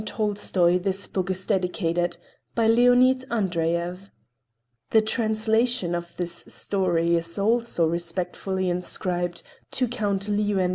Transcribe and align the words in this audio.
Tolstoy 0.03 0.79
This 0.79 1.05
Book 1.05 1.29
is 1.29 1.45
Dedicated 1.45 2.17
by 2.55 2.65
Leonid 2.65 3.23
Andreyev 3.29 4.09
The 4.89 4.99
Translation 5.01 5.93
of 5.93 6.17
this 6.17 6.43
Story 6.47 7.15
Is 7.15 7.37
Also 7.37 7.87
Respectfully 7.87 8.67
Inscribed 8.67 9.43
to 9.69 9.87
Count 9.87 10.27
Leo 10.27 10.57
N. 10.57 10.69